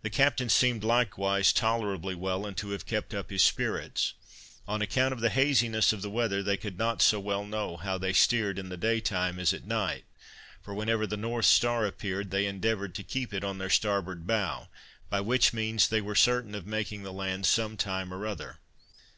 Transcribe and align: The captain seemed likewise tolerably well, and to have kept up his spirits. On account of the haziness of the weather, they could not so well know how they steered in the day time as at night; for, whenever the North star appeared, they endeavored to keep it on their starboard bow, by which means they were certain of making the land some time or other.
The 0.00 0.08
captain 0.08 0.48
seemed 0.48 0.82
likewise 0.82 1.52
tolerably 1.52 2.14
well, 2.14 2.46
and 2.46 2.56
to 2.56 2.70
have 2.70 2.86
kept 2.86 3.12
up 3.12 3.28
his 3.28 3.42
spirits. 3.44 4.14
On 4.66 4.80
account 4.80 5.12
of 5.12 5.20
the 5.20 5.28
haziness 5.28 5.92
of 5.92 6.00
the 6.00 6.08
weather, 6.08 6.42
they 6.42 6.56
could 6.56 6.78
not 6.78 7.02
so 7.02 7.20
well 7.20 7.44
know 7.44 7.76
how 7.76 7.98
they 7.98 8.14
steered 8.14 8.58
in 8.58 8.70
the 8.70 8.78
day 8.78 8.98
time 8.98 9.38
as 9.38 9.52
at 9.52 9.66
night; 9.66 10.06
for, 10.62 10.72
whenever 10.72 11.06
the 11.06 11.18
North 11.18 11.44
star 11.44 11.84
appeared, 11.84 12.30
they 12.30 12.46
endeavored 12.46 12.94
to 12.94 13.02
keep 13.04 13.34
it 13.34 13.44
on 13.44 13.58
their 13.58 13.68
starboard 13.68 14.26
bow, 14.26 14.68
by 15.10 15.20
which 15.20 15.52
means 15.52 15.86
they 15.86 16.00
were 16.00 16.14
certain 16.14 16.54
of 16.54 16.66
making 16.66 17.02
the 17.02 17.12
land 17.12 17.44
some 17.44 17.76
time 17.76 18.10
or 18.14 18.26
other. 18.26 18.56